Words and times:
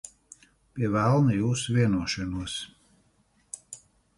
Pie 0.77 0.89
velna 0.95 1.35
jūsu 1.35 1.75
vienošanos. 1.77 2.57